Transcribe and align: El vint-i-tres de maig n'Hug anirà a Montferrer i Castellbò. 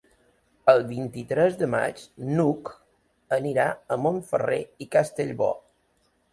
El 0.71 0.79
vint-i-tres 0.91 1.57
de 1.59 1.67
maig 1.73 2.01
n'Hug 2.31 2.73
anirà 3.39 3.69
a 3.97 4.01
Montferrer 4.07 4.61
i 4.87 4.93
Castellbò. 4.99 5.55